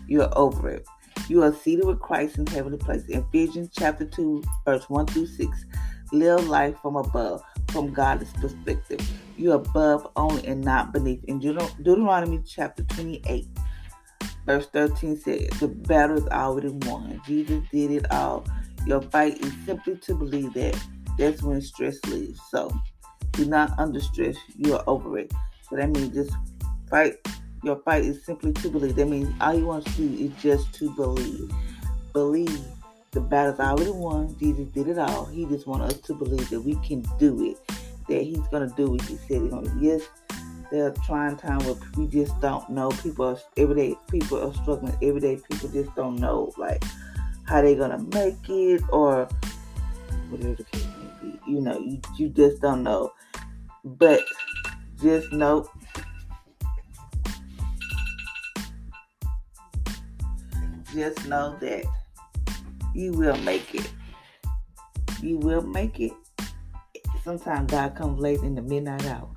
You're 0.08 0.36
over 0.36 0.68
it. 0.70 0.86
You 1.28 1.44
are 1.44 1.54
seated 1.54 1.86
with 1.86 2.00
Christ 2.00 2.38
in 2.38 2.46
heavenly 2.48 2.78
places. 2.78 3.08
Ephesians 3.08 3.70
chapter 3.72 4.04
2, 4.04 4.42
verse 4.64 4.90
1 4.90 5.06
through 5.06 5.26
6. 5.26 5.64
Live 6.12 6.48
life 6.48 6.76
from 6.82 6.96
above 6.96 7.42
from 7.68 7.92
God's 7.92 8.32
perspective. 8.32 9.00
You're 9.36 9.54
above 9.54 10.08
only 10.16 10.44
and 10.46 10.60
not 10.60 10.92
beneath. 10.92 11.22
In 11.24 11.38
Deuteronomy 11.38 12.40
chapter 12.44 12.82
28, 12.82 13.46
verse 14.50 14.66
13 14.72 15.16
said, 15.16 15.50
The 15.60 15.68
battle 15.68 16.16
is 16.18 16.26
already 16.28 16.70
won. 16.70 17.20
Jesus 17.24 17.62
did 17.70 17.92
it 17.92 18.10
all. 18.10 18.44
Your 18.84 19.00
fight 19.00 19.38
is 19.38 19.52
simply 19.64 19.96
to 19.98 20.14
believe 20.14 20.52
that. 20.54 20.76
That's 21.16 21.42
when 21.42 21.60
stress 21.60 22.04
leaves. 22.06 22.40
So 22.50 22.72
do 23.32 23.44
not 23.44 23.78
under 23.78 24.00
stress. 24.00 24.36
You're 24.56 24.82
over 24.88 25.18
it. 25.18 25.32
So 25.68 25.76
that 25.76 25.90
means 25.90 26.14
just 26.14 26.36
fight. 26.88 27.14
Your 27.62 27.76
fight 27.84 28.04
is 28.04 28.24
simply 28.24 28.52
to 28.54 28.70
believe. 28.70 28.96
That 28.96 29.06
means 29.06 29.32
all 29.40 29.54
you 29.54 29.66
want 29.66 29.86
to 29.86 29.92
do 29.92 30.24
is 30.24 30.32
just 30.42 30.72
to 30.74 30.90
believe. 30.96 31.52
Believe 32.12 32.60
the 33.12 33.20
battle's 33.20 33.60
already 33.60 33.92
won. 33.92 34.36
Jesus 34.38 34.66
did 34.68 34.88
it 34.88 34.98
all. 34.98 35.26
He 35.26 35.44
just 35.46 35.68
wants 35.68 35.94
us 35.94 36.00
to 36.02 36.14
believe 36.14 36.48
that 36.50 36.60
we 36.60 36.74
can 36.76 37.04
do 37.18 37.44
it. 37.44 37.58
That 38.08 38.22
He's 38.22 38.48
gonna 38.50 38.72
do 38.76 38.90
what 38.90 39.02
He 39.02 39.16
said 39.16 39.42
He's 39.42 39.50
gonna. 39.50 39.76
Yes, 39.78 40.02
there 40.70 40.86
are 40.86 40.94
trying 41.04 41.36
time 41.36 41.58
where 41.60 41.74
we 41.96 42.06
just 42.06 42.38
don't 42.40 42.68
know. 42.70 42.90
People 42.90 43.26
are 43.26 43.38
everyday. 43.56 43.96
People 44.10 44.38
are 44.48 44.54
struggling 44.54 44.96
every 45.02 45.20
day. 45.20 45.40
People 45.50 45.68
just 45.68 45.94
don't 45.96 46.16
know 46.16 46.52
like 46.56 46.82
how 47.44 47.60
they're 47.60 47.74
gonna 47.74 48.02
make 48.14 48.48
it 48.48 48.82
or 48.90 49.28
whatever 50.28 50.54
the 50.54 50.64
case 50.64 50.86
may 51.22 51.30
be. 51.30 51.40
You 51.46 51.60
know, 51.60 51.78
you 51.78 52.00
you 52.16 52.28
just 52.28 52.62
don't 52.62 52.82
know. 52.82 53.12
But 53.84 54.20
just 55.00 55.32
know 55.32 55.68
just 60.94 61.26
know 61.26 61.56
that 61.60 61.84
you 62.94 63.12
will 63.12 63.36
make 63.38 63.74
it. 63.74 63.90
You 65.22 65.38
will 65.38 65.62
make 65.62 66.00
it. 66.00 66.12
Sometimes 67.24 67.70
God 67.70 67.94
comes 67.94 68.20
late 68.20 68.40
in 68.40 68.54
the 68.54 68.62
midnight 68.62 69.04
hour. 69.06 69.28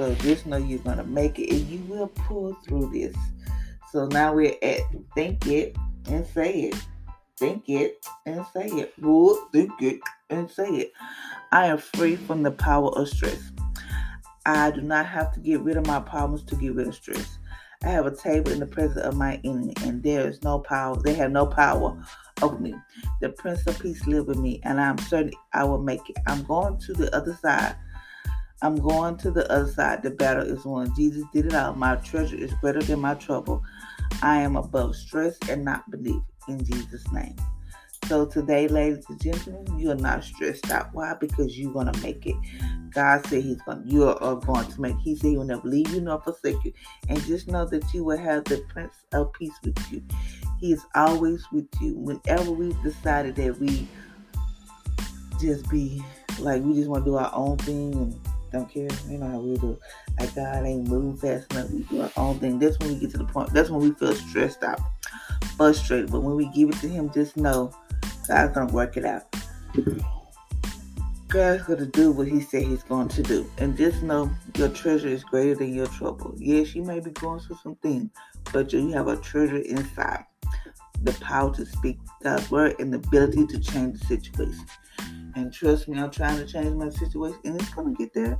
So 0.00 0.14
just 0.14 0.46
know 0.46 0.56
you're 0.56 0.78
going 0.78 0.96
to 0.96 1.04
make 1.04 1.38
it 1.38 1.50
and 1.50 1.68
you 1.68 1.78
will 1.80 2.06
pull 2.06 2.54
through 2.64 2.88
this. 2.90 3.14
So 3.92 4.06
now 4.06 4.32
we're 4.32 4.56
at 4.62 4.80
think 5.14 5.46
it 5.46 5.76
and 6.06 6.26
say 6.26 6.70
it. 6.70 6.86
Think 7.36 7.68
it 7.68 8.02
and 8.24 8.46
say 8.54 8.64
it. 8.68 8.94
Well, 8.98 9.46
think 9.52 9.72
it 9.82 10.00
and 10.30 10.50
say 10.50 10.68
it. 10.70 10.92
I 11.52 11.66
am 11.66 11.76
free 11.76 12.16
from 12.16 12.42
the 12.42 12.50
power 12.50 12.88
of 12.96 13.10
stress. 13.10 13.52
I 14.46 14.70
do 14.70 14.80
not 14.80 15.04
have 15.04 15.34
to 15.34 15.40
get 15.40 15.60
rid 15.60 15.76
of 15.76 15.86
my 15.86 16.00
problems 16.00 16.44
to 16.44 16.56
get 16.56 16.74
rid 16.76 16.88
of 16.88 16.94
stress. 16.94 17.36
I 17.84 17.88
have 17.88 18.06
a 18.06 18.16
table 18.16 18.52
in 18.52 18.60
the 18.60 18.66
presence 18.66 19.04
of 19.04 19.18
my 19.18 19.38
enemy, 19.44 19.74
and 19.82 20.02
there 20.02 20.26
is 20.26 20.42
no 20.42 20.60
power. 20.60 20.96
They 20.96 21.12
have 21.12 21.30
no 21.30 21.44
power 21.44 22.02
over 22.40 22.58
me. 22.58 22.74
The 23.20 23.28
Prince 23.28 23.66
of 23.66 23.78
Peace 23.78 24.06
live 24.06 24.28
with 24.28 24.38
me, 24.38 24.62
and 24.64 24.80
I'm 24.80 24.96
certain 24.96 25.32
I 25.52 25.64
will 25.64 25.82
make 25.82 26.08
it. 26.08 26.16
I'm 26.26 26.42
going 26.44 26.78
to 26.78 26.94
the 26.94 27.14
other 27.14 27.38
side. 27.42 27.76
I'm 28.62 28.76
going 28.76 29.16
to 29.18 29.30
the 29.30 29.50
other 29.50 29.70
side. 29.70 30.02
The 30.02 30.10
battle 30.10 30.44
is 30.44 30.64
won. 30.64 30.94
Jesus 30.94 31.24
did 31.32 31.46
it 31.46 31.54
all. 31.54 31.74
My 31.74 31.96
treasure 31.96 32.36
is 32.36 32.52
greater 32.60 32.82
than 32.82 33.00
my 33.00 33.14
trouble. 33.14 33.62
I 34.22 34.40
am 34.42 34.56
above 34.56 34.96
stress 34.96 35.38
and 35.48 35.64
not 35.64 35.90
beneath. 35.90 36.22
In 36.48 36.64
Jesus' 36.64 37.10
name. 37.12 37.36
So 38.06 38.26
today, 38.26 38.66
ladies 38.66 39.04
and 39.08 39.20
gentlemen, 39.20 39.78
you 39.78 39.90
are 39.92 39.94
not 39.94 40.24
stressed 40.24 40.70
out. 40.70 40.88
Why? 40.92 41.14
Because 41.14 41.56
you're 41.56 41.72
gonna 41.72 41.96
make 42.02 42.26
it. 42.26 42.34
God 42.90 43.24
said 43.26 43.44
He's 43.44 43.62
gonna. 43.62 43.82
You 43.86 44.08
are 44.08 44.36
going 44.36 44.66
to 44.66 44.80
make. 44.80 44.98
He 44.98 45.14
said 45.14 45.28
He 45.28 45.36
will 45.36 45.44
never 45.44 45.68
leave 45.68 45.88
you 45.90 46.00
nor 46.00 46.20
forsake 46.20 46.56
you. 46.64 46.72
And 47.08 47.22
just 47.22 47.46
know 47.46 47.66
that 47.66 47.94
you 47.94 48.02
will 48.02 48.18
have 48.18 48.44
the 48.44 48.64
Prince 48.68 48.94
of 49.12 49.32
Peace 49.34 49.54
with 49.62 49.92
you. 49.92 50.02
He 50.58 50.72
is 50.72 50.84
always 50.94 51.46
with 51.52 51.68
you. 51.80 51.96
Whenever 51.96 52.50
we've 52.50 52.82
decided 52.82 53.36
that 53.36 53.58
we 53.60 53.86
just 55.40 55.70
be 55.70 56.02
like 56.38 56.62
we 56.62 56.74
just 56.74 56.88
want 56.88 57.04
to 57.04 57.10
do 57.10 57.16
our 57.16 57.30
own 57.32 57.56
thing 57.58 57.92
and 57.94 58.20
don't 58.52 58.68
care, 58.68 58.88
you 59.08 59.18
know 59.18 59.28
how 59.28 59.38
we 59.38 59.56
do. 59.56 59.78
Like 60.18 60.34
God 60.34 60.66
ain't 60.66 60.88
moving 60.88 61.16
fast 61.16 61.52
enough. 61.52 61.70
We 61.70 61.82
do 61.84 62.02
our 62.02 62.10
own 62.16 62.38
thing. 62.38 62.58
That's 62.58 62.78
when 62.78 62.90
we 62.90 63.00
get 63.00 63.10
to 63.12 63.18
the 63.18 63.24
point. 63.24 63.52
That's 63.52 63.70
when 63.70 63.80
we 63.80 63.92
feel 63.92 64.14
stressed 64.14 64.62
out, 64.62 64.80
frustrated. 65.56 66.10
But 66.10 66.22
when 66.22 66.36
we 66.36 66.46
give 66.46 66.68
it 66.70 66.76
to 66.76 66.88
Him, 66.88 67.10
just 67.12 67.36
know 67.36 67.72
God's 68.26 68.54
gonna 68.54 68.72
work 68.72 68.96
it 68.96 69.04
out. 69.04 69.34
God's 71.28 71.62
gonna 71.62 71.86
do 71.86 72.10
what 72.10 72.26
He 72.26 72.40
said 72.40 72.64
He's 72.64 72.82
going 72.82 73.08
to 73.08 73.22
do, 73.22 73.48
and 73.58 73.76
just 73.76 74.02
know 74.02 74.30
your 74.56 74.68
treasure 74.68 75.08
is 75.08 75.22
greater 75.24 75.54
than 75.54 75.72
your 75.72 75.86
trouble. 75.86 76.34
Yes, 76.36 76.74
you 76.74 76.82
may 76.82 77.00
be 77.00 77.10
going 77.10 77.40
through 77.40 77.58
some 77.62 77.76
things, 77.76 78.10
but 78.52 78.72
you 78.72 78.90
have 78.92 79.08
a 79.08 79.16
treasure 79.16 79.58
inside 79.58 80.24
the 81.02 81.12
power 81.14 81.54
to 81.54 81.64
speak 81.64 81.98
God's 82.22 82.50
word 82.50 82.76
and 82.78 82.92
the 82.92 82.98
ability 82.98 83.46
to 83.46 83.58
change 83.58 84.00
the 84.00 84.06
situation. 84.06 84.66
And 85.36 85.52
trust 85.52 85.88
me, 85.88 85.98
I'm 85.98 86.10
trying 86.10 86.38
to 86.38 86.46
change 86.46 86.74
my 86.74 86.88
situation, 86.90 87.38
and 87.44 87.60
it's 87.60 87.72
gonna 87.74 87.94
get 87.94 88.12
there. 88.14 88.38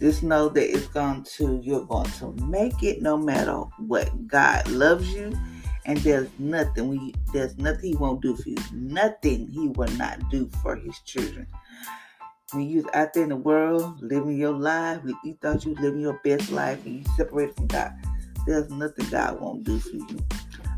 just 0.00 0.22
know 0.22 0.48
that 0.48 0.70
it's 0.74 0.88
going 0.88 1.22
to, 1.36 1.60
you're 1.62 1.84
going 1.84 2.10
to 2.10 2.32
make 2.46 2.82
it 2.82 3.00
no 3.00 3.16
matter 3.16 3.62
what. 3.78 4.26
God 4.26 4.66
loves 4.68 5.08
you, 5.12 5.32
and 5.86 5.98
there's 5.98 6.28
nothing 6.38 6.88
we, 6.88 7.14
there's 7.32 7.56
nothing 7.58 7.90
He 7.90 7.96
won't 7.96 8.20
do 8.20 8.36
for 8.36 8.48
you. 8.48 8.56
Nothing 8.72 9.48
He 9.48 9.68
will 9.68 9.90
not 9.92 10.30
do 10.30 10.50
for 10.62 10.76
His 10.76 10.98
children. 11.00 11.46
When 12.52 12.68
you 12.68 12.88
out 12.94 13.14
there 13.14 13.24
in 13.24 13.30
the 13.30 13.36
world 13.36 14.00
living 14.02 14.36
your 14.36 14.52
life, 14.52 15.00
you 15.24 15.36
thought 15.40 15.64
you 15.64 15.74
were 15.74 15.82
living 15.82 16.00
your 16.00 16.20
best 16.24 16.50
life, 16.50 16.84
and 16.84 16.98
you 16.98 17.04
separated 17.16 17.56
from 17.56 17.66
God, 17.68 17.92
there's 18.46 18.70
nothing 18.70 19.08
God 19.10 19.40
won't 19.40 19.64
do 19.64 19.78
for 19.78 19.96
you. 19.96 20.18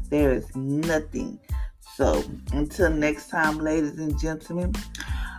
There 0.09 0.33
is 0.33 0.55
nothing. 0.55 1.39
So 1.97 2.23
until 2.53 2.91
next 2.91 3.31
time, 3.31 3.57
ladies 3.57 3.99
and 3.99 4.21
gentlemen. 4.21 4.75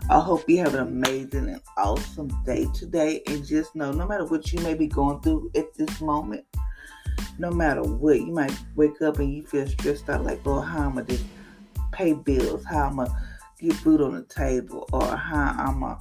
I 0.09 0.19
hope 0.19 0.49
you 0.49 0.57
have 0.57 0.73
an 0.73 0.79
amazing 0.79 1.49
and 1.49 1.61
awesome 1.77 2.29
day 2.45 2.65
today. 2.73 3.21
And 3.27 3.45
just 3.45 3.75
know 3.75 3.91
no 3.91 4.07
matter 4.07 4.25
what 4.25 4.51
you 4.51 4.59
may 4.61 4.73
be 4.73 4.87
going 4.87 5.21
through 5.21 5.51
at 5.55 5.71
this 5.75 6.01
moment, 6.01 6.45
no 7.37 7.51
matter 7.51 7.83
what, 7.83 8.21
you 8.21 8.33
might 8.33 8.57
wake 8.75 8.99
up 9.03 9.19
and 9.19 9.31
you 9.31 9.45
feel 9.45 9.67
stressed 9.67 10.09
out 10.09 10.25
like, 10.25 10.39
oh, 10.47 10.61
how 10.61 10.85
am 10.89 10.97
I 10.97 11.03
just 11.03 11.25
pay 11.91 12.13
bills? 12.13 12.65
How 12.65 12.87
am 12.87 13.01
I 13.01 13.07
get 13.59 13.73
food 13.75 14.01
on 14.01 14.15
the 14.15 14.23
table? 14.23 14.89
Or 14.91 15.15
how 15.15 15.71
going 15.71 15.99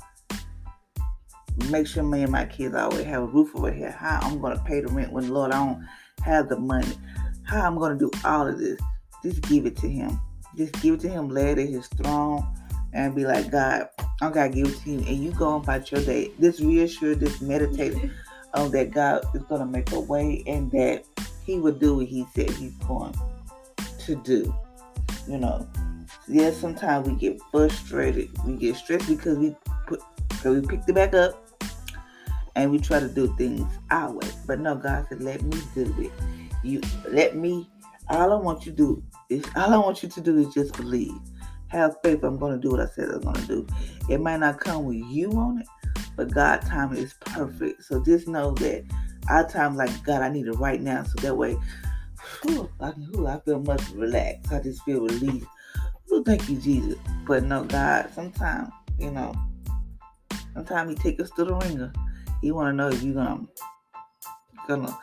to 1.59 1.71
make 1.71 1.87
sure 1.87 2.03
me 2.03 2.23
and 2.23 2.33
my 2.33 2.47
kids 2.47 2.75
always 2.75 3.05
have 3.05 3.25
a 3.25 3.27
roof 3.27 3.55
over 3.55 3.71
here? 3.71 3.91
How 3.91 4.21
I'm 4.23 4.41
going 4.41 4.57
to 4.57 4.65
pay 4.65 4.81
the 4.81 4.89
rent 4.89 5.13
when, 5.13 5.29
Lord, 5.29 5.53
I 5.53 5.67
don't 5.67 5.87
have 6.23 6.49
the 6.49 6.59
money? 6.59 6.97
How 7.43 7.67
I'm 7.67 7.77
going 7.77 7.99
to 7.99 8.11
do 8.11 8.11
all 8.25 8.47
of 8.47 8.59
this? 8.59 8.81
Just 9.23 9.43
give 9.43 9.67
it 9.67 9.77
to 9.79 9.89
Him. 9.89 10.19
Just 10.57 10.81
give 10.81 10.95
it 10.95 11.01
to 11.01 11.09
Him, 11.09 11.29
lay 11.29 11.53
it 11.53 11.59
at 11.59 11.69
His 11.69 11.87
throne 11.89 12.47
and 12.93 13.15
be 13.15 13.27
like, 13.27 13.51
God, 13.51 13.89
I 14.23 14.31
gotta 14.31 14.49
give 14.49 14.69
it 14.69 14.79
to 14.81 14.91
you, 14.91 14.99
and 14.99 15.23
you 15.23 15.31
go 15.33 15.57
about 15.57 15.93
your 15.93 16.01
day. 16.03 16.33
Just 16.41 16.61
reassure, 16.61 17.15
just 17.15 17.43
meditate 17.43 17.93
mm-hmm. 17.93 18.09
on 18.55 18.71
that 18.71 18.91
God 18.91 19.25
is 19.35 19.43
gonna 19.43 19.67
make 19.67 19.93
a 19.93 20.01
way, 20.01 20.43
and 20.47 20.71
that 20.73 21.05
He 21.45 21.59
will 21.59 21.75
do 21.75 21.97
what 21.97 22.07
He 22.07 22.27
said 22.35 22.51
He's 22.51 22.75
going 22.77 23.15
to 23.99 24.17
do. 24.17 24.55
You 25.29 25.39
know, 25.39 25.69
yes, 26.27 26.57
sometimes 26.57 27.09
we 27.09 27.17
get 27.17 27.41
frustrated, 27.51 28.31
we 28.45 28.57
get 28.57 28.77
stressed 28.77 29.09
because 29.09 29.37
we 29.39 29.55
put, 29.87 30.01
because 30.29 30.61
we 30.61 30.67
picked 30.67 30.89
it 30.89 30.95
back 30.95 31.13
up, 31.13 31.35
and 32.55 32.71
we 32.71 32.79
try 32.79 32.99
to 32.99 33.09
do 33.09 33.35
things 33.37 33.71
our 33.91 34.13
way. 34.13 34.29
But 34.47 34.61
no, 34.61 34.75
God 34.75 35.07
said, 35.09 35.21
let 35.21 35.43
me 35.43 35.59
do 35.75 35.95
it. 35.99 36.13
You 36.63 36.81
let 37.09 37.37
me. 37.37 37.69
All 38.09 38.33
I 38.33 38.37
want 38.37 38.65
you 38.65 38.73
to 38.73 38.77
do 38.77 39.03
all 39.57 39.75
I 39.75 39.79
want 39.79 40.03
you 40.03 40.09
to 40.09 40.21
do 40.21 40.39
is 40.39 40.53
just 40.55 40.77
believe 40.77 41.19
have 41.69 41.97
faith 42.03 42.23
I'm 42.23 42.39
going 42.39 42.53
to 42.53 42.59
do 42.61 42.71
what 42.71 42.81
I 42.81 42.87
said 42.87 43.09
I'm 43.09 43.21
going 43.21 43.35
to 43.35 43.47
do. 43.47 43.67
It 44.09 44.21
might 44.21 44.41
not 44.41 44.61
come 44.61 44.85
with 44.85 44.97
you 44.97 45.33
on 45.33 45.61
it, 45.61 45.67
but 46.17 46.33
God's 46.33 46.69
time 46.69 46.95
is 46.95 47.15
perfect. 47.21 47.85
So 47.85 48.03
just 48.03 48.29
know 48.29 48.53
that 48.53 48.85
our 49.29 49.49
time, 49.49 49.77
like 49.77 50.05
God, 50.05 50.23
I 50.23 50.29
need 50.29 50.47
it 50.47 50.53
right 50.53 50.81
now. 50.81 51.03
So 51.03 51.15
that 51.23 51.37
way, 51.37 51.57
whew, 52.43 52.71
I, 52.81 52.91
whew, 52.91 53.27
I 53.27 53.41
feel 53.41 53.61
much 53.61 53.91
relaxed. 53.91 54.53
I 54.53 54.61
just 54.61 54.83
feel 54.85 55.01
relieved. 55.01 55.47
Oh, 56.11 56.23
thank 56.23 56.49
you, 56.49 56.57
Jesus. 56.57 56.99
But 57.27 57.43
no, 57.43 57.65
God, 57.65 58.11
sometimes, 58.15 58.71
you 58.99 59.11
know, 59.11 59.35
sometimes 60.55 60.91
He 60.91 60.97
take 60.97 61.21
us 61.21 61.31
to 61.37 61.45
the 61.45 61.55
wringer. 61.55 61.93
He 62.43 62.53
want 62.53 62.69
to 62.69 62.73
know 62.75 62.89
if 62.89 63.03
you're 63.03 63.15
gonna 63.15 63.45
gonna 64.69 64.97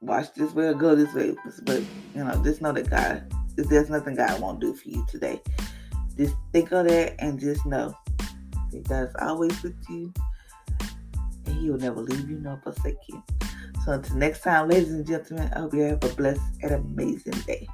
watch 0.00 0.32
this 0.34 0.52
way 0.52 0.66
or 0.66 0.74
go 0.74 0.94
this 0.94 1.12
way. 1.14 1.34
But 1.62 1.82
you 2.14 2.24
know, 2.24 2.42
just 2.42 2.62
know 2.62 2.72
that 2.72 2.90
God 2.90 3.32
if 3.56 3.68
there's 3.68 3.90
nothing 3.90 4.14
God 4.14 4.40
won't 4.40 4.60
do 4.60 4.74
for 4.74 4.88
you 4.88 5.04
today. 5.08 5.40
Just 6.16 6.34
think 6.52 6.72
of 6.72 6.86
that 6.86 7.14
and 7.18 7.38
just 7.38 7.64
know 7.66 7.94
that 8.72 8.88
God's 8.88 9.14
always 9.20 9.62
with 9.62 9.76
you 9.88 10.12
and 11.46 11.56
He 11.58 11.70
will 11.70 11.78
never 11.78 12.00
leave 12.00 12.28
you 12.28 12.38
nor 12.38 12.60
forsake 12.62 12.96
you. 13.08 13.22
So 13.84 13.92
until 13.92 14.16
next 14.16 14.42
time, 14.42 14.68
ladies 14.68 14.92
and 14.92 15.06
gentlemen, 15.06 15.50
I 15.54 15.60
hope 15.60 15.74
you 15.74 15.82
have 15.82 16.04
a 16.04 16.08
blessed 16.14 16.42
and 16.62 16.72
amazing 16.72 17.40
day. 17.46 17.68